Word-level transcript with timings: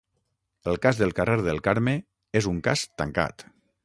El 0.71 0.77
cas 0.85 1.01
del 1.01 1.11
carrer 1.19 1.35
del 1.47 1.61
Carme 1.67 1.93
és 2.41 2.47
un 2.53 2.63
cas 2.69 2.87
tancat. 3.03 3.47